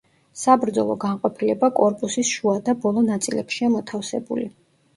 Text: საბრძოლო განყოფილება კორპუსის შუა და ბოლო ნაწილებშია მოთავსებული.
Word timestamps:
საბრძოლო 0.43 0.95
განყოფილება 1.03 1.69
კორპუსის 1.81 2.33
შუა 2.39 2.55
და 2.71 2.77
ბოლო 2.87 3.07
ნაწილებშია 3.13 3.73
მოთავსებული. 3.79 4.51